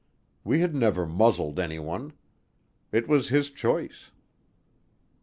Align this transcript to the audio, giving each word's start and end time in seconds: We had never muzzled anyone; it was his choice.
We 0.43 0.61
had 0.61 0.73
never 0.73 1.05
muzzled 1.05 1.59
anyone; 1.59 2.13
it 2.91 3.07
was 3.07 3.29
his 3.29 3.51
choice. 3.51 4.09